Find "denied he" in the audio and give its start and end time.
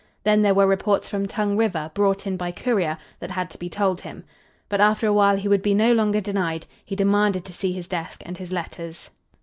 6.21-6.95